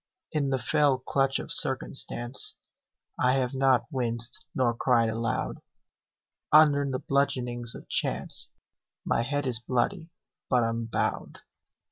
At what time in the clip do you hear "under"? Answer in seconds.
6.51-6.83